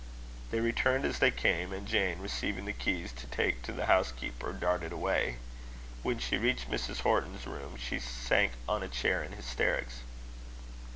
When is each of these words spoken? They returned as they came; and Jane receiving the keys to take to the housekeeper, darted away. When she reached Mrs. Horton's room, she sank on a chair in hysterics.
They 0.49 0.61
returned 0.61 1.05
as 1.05 1.19
they 1.19 1.29
came; 1.29 1.71
and 1.71 1.87
Jane 1.87 2.17
receiving 2.23 2.65
the 2.65 2.73
keys 2.73 3.11
to 3.13 3.27
take 3.27 3.61
to 3.61 3.71
the 3.71 3.85
housekeeper, 3.85 4.51
darted 4.51 4.91
away. 4.91 5.37
When 6.01 6.17
she 6.17 6.39
reached 6.39 6.71
Mrs. 6.71 7.01
Horton's 7.01 7.45
room, 7.45 7.77
she 7.77 7.99
sank 7.99 8.53
on 8.67 8.81
a 8.81 8.87
chair 8.87 9.21
in 9.21 9.33
hysterics. 9.33 9.99